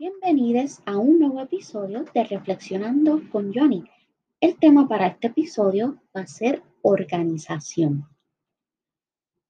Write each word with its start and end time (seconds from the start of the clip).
Bienvenidos 0.00 0.80
a 0.86 0.96
un 0.96 1.18
nuevo 1.18 1.40
episodio 1.40 2.04
de 2.14 2.22
Reflexionando 2.22 3.20
con 3.32 3.52
Johnny. 3.52 3.82
El 4.40 4.56
tema 4.56 4.86
para 4.86 5.08
este 5.08 5.26
episodio 5.26 5.98
va 6.16 6.20
a 6.20 6.26
ser 6.28 6.62
organización. 6.82 8.06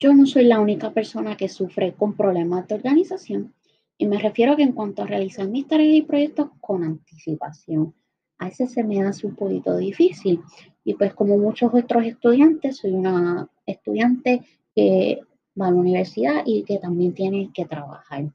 Yo 0.01 0.15
no 0.15 0.25
soy 0.25 0.45
la 0.45 0.59
única 0.59 0.91
persona 0.95 1.37
que 1.37 1.51
sufre 1.51 1.93
con 1.93 2.15
problemas 2.15 2.67
de 2.67 2.77
organización 2.77 3.53
y 3.99 4.07
me 4.07 4.19
refiero 4.19 4.55
a 4.55 4.57
que 4.57 4.63
en 4.63 4.73
cuanto 4.73 5.03
a 5.03 5.07
realizar 5.07 5.47
mis 5.47 5.67
tareas 5.67 5.95
y 5.95 6.01
proyectos 6.01 6.49
con 6.63 6.83
anticipación, 6.83 7.95
a 8.39 8.47
veces 8.47 8.73
se 8.73 8.85
me 8.85 9.03
hace 9.03 9.27
un 9.27 9.37
poquito 9.37 9.77
difícil 9.77 10.41
y 10.83 10.95
pues 10.95 11.13
como 11.13 11.37
muchos 11.37 11.75
otros 11.75 12.07
estudiantes, 12.07 12.79
soy 12.79 12.93
una 12.93 13.51
estudiante 13.67 14.41
que 14.75 15.21
va 15.61 15.67
a 15.67 15.73
la 15.73 15.77
universidad 15.77 16.43
y 16.47 16.63
que 16.63 16.79
también 16.79 17.13
tiene 17.13 17.51
que 17.53 17.67
trabajar. 17.67 18.33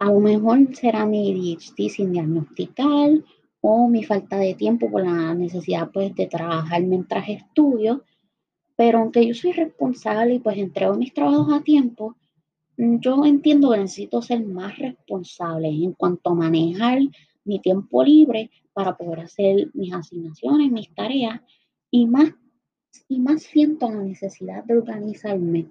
A 0.00 0.06
lo 0.06 0.20
mejor 0.20 0.74
será 0.76 1.06
mi 1.06 1.32
ADHD 1.32 1.88
sin 1.88 2.12
diagnosticar 2.12 3.10
o 3.60 3.88
mi 3.88 4.04
falta 4.04 4.36
de 4.36 4.54
tiempo 4.54 4.88
por 4.90 5.04
la 5.04 5.34
necesidad 5.34 5.90
pues 5.92 6.14
de 6.14 6.26
trabajar 6.26 6.82
mientras 6.82 7.28
estudio, 7.28 8.04
pero 8.76 8.98
aunque 8.98 9.26
yo 9.26 9.34
soy 9.34 9.52
responsable 9.52 10.34
y 10.34 10.38
pues 10.38 10.56
entrego 10.56 10.94
mis 10.94 11.12
trabajos 11.12 11.52
a 11.52 11.64
tiempo, 11.64 12.16
mm, 12.76 12.98
yo 13.00 13.24
entiendo 13.24 13.70
que 13.72 13.78
necesito 13.78 14.22
ser 14.22 14.44
más 14.46 14.78
responsable 14.78 15.68
en 15.68 15.92
cuanto 15.94 16.30
a 16.30 16.34
manejar 16.34 17.00
mi 17.44 17.58
tiempo 17.58 18.04
libre 18.04 18.50
para 18.72 18.96
poder 18.96 19.20
hacer 19.20 19.70
mis 19.74 19.92
asignaciones, 19.92 20.70
mis 20.70 20.94
tareas 20.94 21.40
y 21.90 22.06
más, 22.06 22.32
y 23.08 23.18
más 23.18 23.42
siento 23.42 23.90
la 23.90 24.02
necesidad 24.02 24.62
de 24.62 24.78
organizarme 24.78 25.66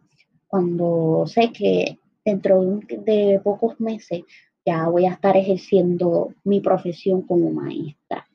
cuando 0.48 1.24
sé 1.28 1.54
que 1.54 1.98
dentro 2.28 2.62
de, 2.62 3.40
pocos 3.42 3.80
meses 3.80 4.24
ya 4.66 4.90
voy 4.90 5.06
a 5.06 5.14
estar 5.14 5.38
ejerciendo 5.38 6.34
mi 6.44 6.60
profesión 6.60 7.22
como 7.22 7.50
maestra. 7.52 8.28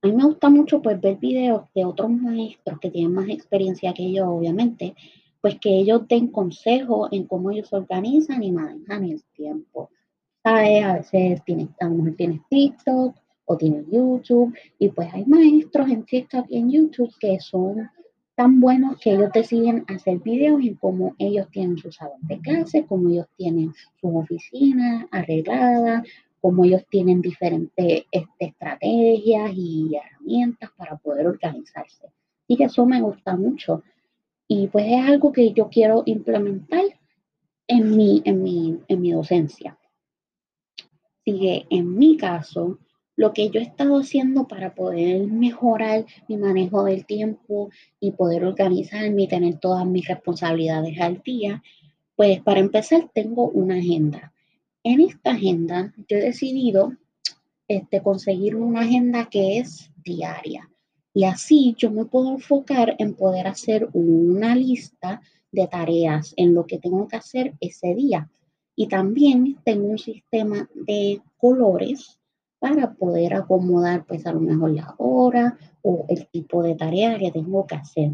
A 0.00 0.06
mí 0.06 0.12
me 0.14 0.24
gusta 0.24 0.48
mucho 0.48 0.80
pues 0.80 0.98
ver 0.98 1.16
videos 1.16 1.64
de 1.74 1.84
otros 1.84 2.10
maestros 2.10 2.78
que 2.80 2.90
tienen 2.90 3.12
más 3.12 3.28
experiencia 3.28 3.92
que 3.92 4.10
yo, 4.10 4.30
obviamente, 4.30 4.94
pues 5.42 5.58
que 5.60 5.76
ellos 5.76 6.08
den 6.08 6.28
consejos 6.28 7.10
en 7.12 7.26
cómo 7.26 7.50
ellos 7.50 7.70
organizan 7.70 8.42
y 8.42 8.50
manejan 8.50 9.04
el 9.04 9.22
tiempo. 9.34 9.90
¿Sabes? 10.42 10.84
A 10.84 10.94
veces 10.94 11.44
tienes, 11.44 11.68
a 11.80 11.88
lo 11.88 12.14
tienes 12.14 12.40
TikTok 12.48 13.14
o 13.44 13.56
tienes 13.58 13.84
YouTube 13.90 14.54
y 14.78 14.88
pues 14.88 15.12
hay 15.12 15.26
maestros 15.26 15.90
en 15.90 16.04
TikTok 16.04 16.46
y 16.48 16.56
en 16.56 16.70
YouTube 16.70 17.12
que 17.20 17.38
son 17.40 17.90
tan 18.34 18.60
buenos 18.60 18.98
que 18.98 19.12
ellos 19.12 19.30
deciden 19.32 19.84
hacer 19.88 20.18
videos 20.18 20.60
en 20.62 20.74
cómo 20.74 21.14
ellos 21.18 21.48
tienen 21.50 21.78
su 21.78 21.92
salón 21.92 22.18
de 22.22 22.40
clase, 22.40 22.84
cómo 22.86 23.08
ellos 23.08 23.28
tienen 23.36 23.72
su 24.00 24.16
oficina 24.16 25.06
arreglada, 25.10 26.02
cómo 26.40 26.64
ellos 26.64 26.84
tienen 26.90 27.22
diferentes 27.22 28.04
este, 28.10 28.28
estrategias 28.38 29.52
y 29.54 29.96
herramientas 29.96 30.70
para 30.76 30.96
poder 30.96 31.26
organizarse. 31.26 32.08
Y 32.46 32.62
eso 32.62 32.84
me 32.84 33.00
gusta 33.00 33.36
mucho. 33.36 33.82
Y 34.46 34.66
pues 34.66 34.84
es 34.88 35.06
algo 35.06 35.32
que 35.32 35.52
yo 35.52 35.68
quiero 35.70 36.02
implementar 36.04 36.84
en 37.66 37.96
mi, 37.96 38.20
en 38.24 38.42
mi, 38.42 38.78
en 38.88 39.00
mi 39.00 39.12
docencia. 39.12 39.78
Sigue 41.24 41.66
en 41.70 41.96
mi 41.96 42.16
caso, 42.18 42.78
lo 43.16 43.32
que 43.32 43.48
yo 43.50 43.60
he 43.60 43.62
estado 43.62 43.98
haciendo 43.98 44.46
para 44.48 44.74
poder 44.74 45.26
mejorar 45.26 46.04
mi 46.28 46.36
manejo 46.36 46.84
del 46.84 47.06
tiempo 47.06 47.70
y 48.00 48.12
poder 48.12 48.44
organizarme 48.44 49.22
y 49.22 49.28
tener 49.28 49.58
todas 49.58 49.86
mis 49.86 50.06
responsabilidades 50.08 51.00
al 51.00 51.22
día, 51.22 51.62
pues 52.16 52.40
para 52.42 52.60
empezar 52.60 53.10
tengo 53.12 53.48
una 53.48 53.76
agenda. 53.76 54.32
En 54.82 55.00
esta 55.00 55.30
agenda 55.30 55.94
yo 56.08 56.18
he 56.18 56.20
decidido 56.20 56.92
este, 57.68 58.02
conseguir 58.02 58.56
una 58.56 58.80
agenda 58.80 59.28
que 59.30 59.58
es 59.58 59.90
diaria. 60.04 60.68
Y 61.14 61.24
así 61.24 61.74
yo 61.78 61.90
me 61.90 62.04
puedo 62.04 62.32
enfocar 62.32 62.96
en 62.98 63.14
poder 63.14 63.46
hacer 63.46 63.88
una 63.92 64.56
lista 64.56 65.22
de 65.52 65.68
tareas 65.68 66.34
en 66.36 66.54
lo 66.54 66.66
que 66.66 66.78
tengo 66.78 67.06
que 67.06 67.16
hacer 67.16 67.54
ese 67.60 67.94
día. 67.94 68.28
Y 68.74 68.88
también 68.88 69.56
tengo 69.64 69.86
un 69.86 69.98
sistema 69.98 70.68
de 70.74 71.22
colores 71.38 72.18
para 72.64 72.94
poder 72.94 73.34
acomodar 73.34 74.06
pues 74.06 74.26
a 74.26 74.32
lo 74.32 74.40
mejor 74.40 74.70
la 74.70 74.94
hora 74.96 75.58
o 75.82 76.06
el 76.08 76.26
tipo 76.28 76.62
de 76.62 76.74
tarea 76.74 77.18
que 77.18 77.30
tengo 77.30 77.66
que 77.66 77.74
hacer. 77.74 78.12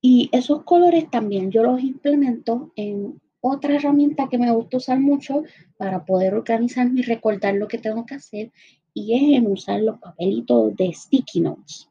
Y 0.00 0.30
esos 0.32 0.62
colores 0.62 1.10
también 1.10 1.50
yo 1.50 1.64
los 1.64 1.82
implemento 1.82 2.72
en 2.76 3.20
otra 3.42 3.74
herramienta 3.74 4.30
que 4.30 4.38
me 4.38 4.50
gusta 4.52 4.78
usar 4.78 5.00
mucho 5.00 5.42
para 5.76 6.06
poder 6.06 6.32
organizarme 6.32 7.00
y 7.00 7.02
recordar 7.02 7.56
lo 7.56 7.68
que 7.68 7.76
tengo 7.76 8.06
que 8.06 8.14
hacer 8.14 8.52
y 8.94 9.12
es 9.12 9.38
en 9.38 9.52
usar 9.52 9.82
los 9.82 9.98
papelitos 9.98 10.74
de 10.74 10.90
sticky 10.94 11.40
notes. 11.40 11.90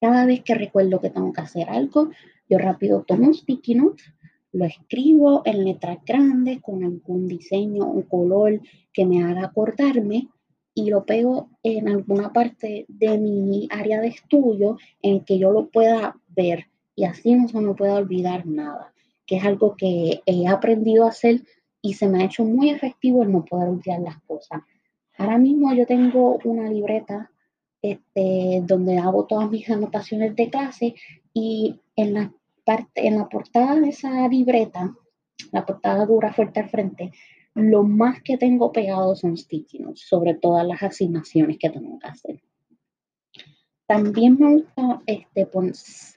Cada 0.00 0.24
vez 0.24 0.44
que 0.44 0.54
recuerdo 0.54 1.00
que 1.00 1.10
tengo 1.10 1.32
que 1.32 1.40
hacer 1.40 1.68
algo, 1.68 2.10
yo 2.48 2.58
rápido 2.58 3.02
tomo 3.02 3.26
un 3.26 3.34
sticky 3.34 3.74
note, 3.74 4.04
lo 4.52 4.66
escribo 4.66 5.42
en 5.44 5.64
letras 5.64 5.98
grandes 6.06 6.60
con 6.60 6.84
algún 6.84 7.26
diseño 7.26 7.84
o 7.88 8.06
color 8.06 8.60
que 8.92 9.06
me 9.06 9.24
haga 9.24 9.46
acordarme 9.46 10.28
y 10.74 10.90
lo 10.90 11.04
pego 11.04 11.50
en 11.62 11.88
alguna 11.88 12.32
parte 12.32 12.84
de 12.88 13.18
mi 13.18 13.68
área 13.70 14.00
de 14.00 14.08
estudio 14.08 14.78
en 15.00 15.24
que 15.24 15.38
yo 15.38 15.50
lo 15.50 15.68
pueda 15.68 16.16
ver 16.28 16.66
y 16.94 17.04
así 17.04 17.34
no 17.34 17.48
se 17.48 17.60
me 17.60 17.74
pueda 17.74 17.94
olvidar 17.94 18.46
nada, 18.46 18.92
que 19.26 19.36
es 19.36 19.44
algo 19.44 19.76
que 19.76 20.20
he 20.26 20.46
aprendido 20.46 21.04
a 21.04 21.08
hacer 21.08 21.42
y 21.80 21.94
se 21.94 22.08
me 22.08 22.22
ha 22.22 22.26
hecho 22.26 22.44
muy 22.44 22.70
efectivo 22.70 23.22
el 23.22 23.32
no 23.32 23.44
poder 23.44 23.68
olvidar 23.68 24.00
las 24.00 24.20
cosas. 24.22 24.62
Ahora 25.16 25.38
mismo 25.38 25.72
yo 25.74 25.86
tengo 25.86 26.38
una 26.44 26.70
libreta 26.70 27.30
este, 27.80 28.62
donde 28.64 28.98
hago 28.98 29.26
todas 29.26 29.50
mis 29.50 29.68
anotaciones 29.68 30.36
de 30.36 30.48
clase 30.48 30.94
y 31.34 31.80
en 31.96 32.14
la 32.14 32.32
parte, 32.64 33.06
en 33.06 33.18
la 33.18 33.28
portada 33.28 33.76
de 33.76 33.88
esa 33.88 34.28
libreta, 34.28 34.94
la 35.50 35.66
portada 35.66 36.06
dura 36.06 36.32
fuerte 36.32 36.60
al 36.60 36.70
frente, 36.70 37.12
lo 37.54 37.82
más 37.82 38.22
que 38.22 38.38
tengo 38.38 38.72
pegado 38.72 39.14
son 39.14 39.36
sticky 39.36 39.84
sobre 39.94 40.34
todas 40.34 40.66
las 40.66 40.82
asignaciones 40.82 41.58
que 41.58 41.70
tengo 41.70 41.98
que 41.98 42.06
hacer. 42.06 42.42
También 43.86 44.38
me 44.38 44.54
gusta 44.54 45.02
este, 45.06 45.46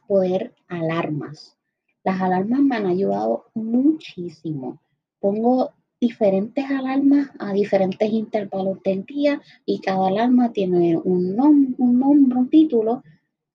poder 0.08 0.56
alarmas. 0.68 1.58
Las 2.04 2.22
alarmas 2.22 2.62
me 2.62 2.76
han 2.78 2.86
ayudado 2.86 3.46
muchísimo. 3.54 4.80
Pongo 5.20 5.72
diferentes 6.00 6.64
alarmas 6.70 7.32
a 7.40 7.52
diferentes 7.52 8.10
intervalos 8.12 8.82
del 8.84 9.04
día 9.06 9.42
y 9.66 9.80
cada 9.80 10.08
alarma 10.08 10.54
tiene 10.54 10.98
un, 10.98 11.38
un 11.78 12.00
nombre, 12.00 12.38
un 12.38 12.50
título 12.50 13.04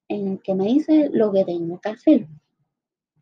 en 0.09 0.28
el 0.28 0.43
que 0.43 0.55
me 0.55 0.65
dice 0.65 1.09
lo 1.12 1.33
que 1.33 1.45
tengo 1.45 1.81
que 1.81 1.89
hacer 1.91 2.27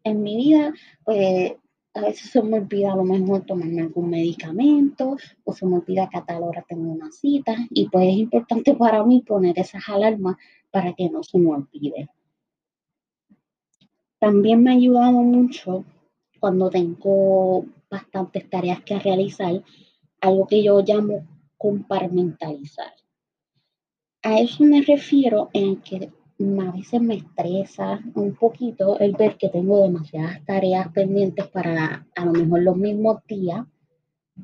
en 0.08 0.22
mi 0.22 0.36
vida, 0.36 0.72
pues 1.04 1.52
a 1.94 2.00
veces 2.02 2.30
se 2.30 2.42
me 2.42 2.58
olvida 2.58 2.92
a 2.92 2.96
lo 2.96 3.04
mejor 3.04 3.44
tomarme 3.44 3.82
algún 3.82 4.10
medicamento 4.10 5.16
o 5.44 5.52
se 5.52 5.66
me 5.66 5.76
olvida 5.76 6.08
que 6.08 6.19
a 6.19 6.24
tal 6.24 6.42
hora 6.42 6.64
tengo 6.69 6.92
una 6.92 7.10
cita 7.10 7.56
y 7.70 7.88
pues 7.88 8.08
es 8.08 8.16
importante 8.16 8.74
para 8.76 9.04
mí 9.04 9.22
poner 9.26 9.58
esas 9.58 9.88
alarmas 9.88 10.36
para 10.70 10.92
que 10.92 11.10
no 11.10 11.22
se 11.22 11.38
me 11.38 11.50
olvide. 11.50 12.08
También 14.20 14.62
me 14.62 14.70
ha 14.70 14.74
ayudado 14.74 15.12
mucho 15.12 15.84
cuando 16.40 16.70
tengo 16.70 17.64
bastantes 17.90 18.48
tareas 18.50 18.82
que 18.82 18.98
realizar, 18.98 19.62
algo 20.20 20.46
que 20.46 20.62
yo 20.62 20.82
llamo 20.82 21.26
compartimentalizar. 21.56 22.92
A 24.22 24.40
eso 24.40 24.64
me 24.64 24.82
refiero 24.82 25.50
en 25.52 25.76
que 25.76 26.12
a 26.41 26.71
veces 26.71 27.00
me 27.00 27.16
estresa 27.16 28.00
un 28.15 28.34
poquito 28.37 28.99
el 29.00 29.16
ver 29.16 29.37
que 29.37 29.49
tengo 29.49 29.82
demasiadas 29.82 30.44
tareas 30.44 30.88
pendientes 30.93 31.49
para 31.49 32.06
a 32.15 32.25
lo 32.25 32.32
mejor 32.32 32.62
los 32.62 32.76
mismos 32.76 33.25
días. 33.26 33.66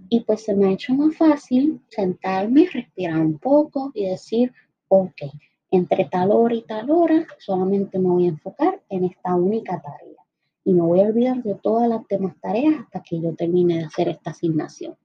Y 0.09 0.21
pues 0.21 0.43
se 0.43 0.57
me 0.57 0.67
ha 0.67 0.73
hecho 0.73 0.93
más 0.93 1.17
fácil 1.17 1.81
sentarme, 1.89 2.69
respirar 2.73 3.21
un 3.21 3.39
poco 3.39 3.93
y 3.95 4.07
decir, 4.07 4.53
ok, 4.89 5.23
entre 5.71 6.07
tal 6.07 6.33
hora 6.33 6.55
y 6.57 6.63
tal 6.63 6.91
hora 6.91 7.27
solamente 7.39 7.99
me 8.01 8.09
voy 8.09 8.25
a 8.25 8.31
enfocar 8.31 8.83
en 8.89 9.05
esta 9.05 9.37
única 9.37 9.81
tarea. 9.81 10.21
Y 10.65 10.73
me 10.73 10.83
voy 10.83 11.01
a 11.01 11.05
olvidar 11.05 11.45
de 11.45 11.55
todas 11.55 11.89
las 11.89 12.07
demás 12.09 12.35
tareas 12.41 12.75
hasta 12.81 13.05
que 13.05 13.21
yo 13.21 13.37
termine 13.37 13.79
de 13.79 13.85
hacer 13.85 14.09
esta 14.09 14.31
asignación. 14.31 14.97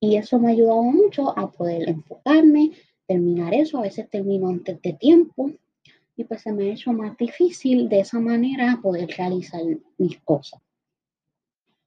Y 0.00 0.16
eso 0.16 0.38
me 0.38 0.48
ha 0.48 0.50
ayudado 0.50 0.82
mucho 0.82 1.38
a 1.38 1.50
poder 1.50 1.88
enfocarme, 1.88 2.72
terminar 3.06 3.54
eso. 3.54 3.78
A 3.78 3.82
veces 3.82 4.10
termino 4.10 4.48
antes 4.48 4.82
de 4.82 4.92
tiempo, 4.92 5.50
y 6.16 6.24
pues 6.24 6.42
se 6.42 6.52
me 6.52 6.64
ha 6.64 6.72
hecho 6.72 6.92
más 6.92 7.16
difícil 7.16 7.88
de 7.88 8.00
esa 8.00 8.20
manera 8.20 8.78
poder 8.80 9.08
realizar 9.16 9.62
mis 9.98 10.18
cosas. 10.20 10.60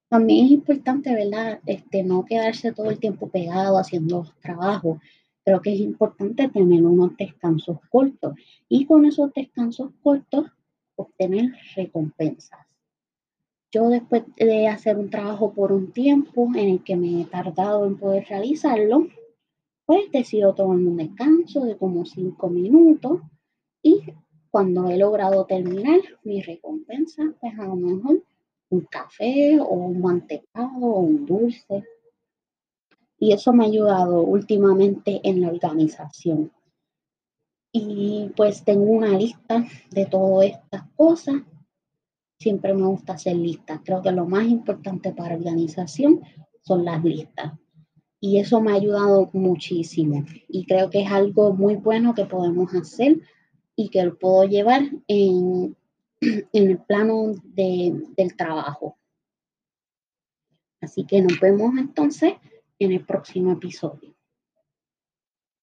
También 0.09 0.45
es 0.45 0.51
importante, 0.51 1.13
¿verdad? 1.13 1.59
Este, 1.65 2.03
no 2.03 2.25
quedarse 2.25 2.71
todo 2.71 2.89
el 2.89 2.99
tiempo 2.99 3.29
pegado 3.29 3.77
haciendo 3.77 4.25
trabajo. 4.41 4.99
Creo 5.43 5.61
que 5.61 5.73
es 5.73 5.79
importante 5.79 6.47
tener 6.49 6.83
unos 6.83 7.15
descansos 7.17 7.79
cortos 7.89 8.33
y 8.69 8.85
con 8.85 9.05
esos 9.05 9.33
descansos 9.33 9.91
cortos 10.01 10.45
obtener 10.95 11.51
recompensas. 11.75 12.59
yo 13.71 13.89
después 13.89 14.23
de 14.37 14.67
hacer 14.67 14.97
un 14.97 15.09
trabajo 15.09 15.53
por 15.53 15.71
un 15.71 15.91
tiempo 15.91 16.49
en 16.55 16.69
el 16.69 16.83
que 16.83 16.95
me 16.95 17.21
he 17.21 17.25
tardado 17.25 17.85
en 17.85 17.97
poder 17.97 18.25
realizarlo, 18.27 19.07
pues 19.85 20.09
decido 20.11 20.55
tomarme 20.55 20.89
un 20.89 20.97
descanso 20.97 21.65
de 21.65 21.77
como 21.77 22.05
cinco 22.05 22.49
minutos 22.49 23.21
y 23.87 24.13
cuando 24.49 24.89
he 24.89 24.97
logrado 24.97 25.45
terminar 25.45 25.99
mi 26.23 26.41
recompensa, 26.41 27.23
pues 27.39 27.57
a 27.59 27.63
lo 27.63 27.75
mejor 27.75 28.23
un 28.69 28.81
café 28.81 29.59
o 29.59 29.69
un 29.69 30.01
mantecado 30.01 30.77
o 30.81 30.99
un 31.01 31.25
dulce. 31.25 31.83
Y 33.19 33.33
eso 33.33 33.53
me 33.53 33.63
ha 33.63 33.67
ayudado 33.67 34.21
últimamente 34.21 35.21
en 35.23 35.41
la 35.41 35.49
organización. 35.49 36.51
Y 37.71 38.31
pues 38.35 38.63
tengo 38.63 38.85
una 38.85 39.17
lista 39.17 39.65
de 39.91 40.05
todas 40.05 40.47
estas 40.47 40.83
cosas. 40.95 41.35
Siempre 42.39 42.73
me 42.73 42.85
gusta 42.85 43.13
hacer 43.13 43.35
listas. 43.35 43.81
Creo 43.83 44.01
que 44.01 44.11
lo 44.11 44.25
más 44.25 44.47
importante 44.47 45.11
para 45.11 45.35
organización 45.35 46.21
son 46.61 46.85
las 46.85 47.03
listas. 47.03 47.53
Y 48.19 48.39
eso 48.39 48.61
me 48.61 48.71
ha 48.71 48.75
ayudado 48.75 49.29
muchísimo. 49.33 50.25
Y 50.47 50.65
creo 50.65 50.89
que 50.89 51.01
es 51.01 51.11
algo 51.11 51.53
muy 51.53 51.75
bueno 51.75 52.13
que 52.13 52.25
podemos 52.25 52.73
hacer 52.73 53.21
y 53.77 53.89
que 53.89 54.03
lo 54.03 54.17
puedo 54.17 54.43
llevar 54.43 54.81
en, 55.07 55.77
en 56.21 56.47
el 56.51 56.79
plano 56.79 57.35
del 57.43 58.35
trabajo. 58.35 58.97
Así 60.81 61.05
que 61.05 61.21
nos 61.21 61.39
vemos 61.39 61.77
entonces 61.77 62.33
en 62.79 62.91
el 62.91 63.05
próximo 63.05 63.53
episodio. 63.53 64.16